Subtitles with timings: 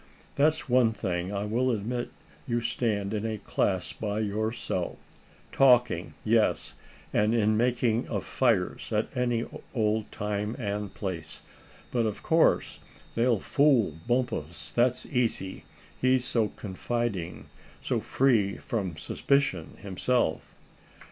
[0.33, 2.09] "That's one thing I will admit
[2.47, 4.97] you stand in a class by yourself
[5.51, 6.73] talking; yes,
[7.13, 9.45] and in the making of fires at any
[9.75, 11.43] old time and place.
[11.91, 12.79] But of course
[13.13, 15.65] they'll fool Bumpus that easy,
[16.01, 17.45] he's so confiding,
[17.79, 20.55] so free from suspicion himself."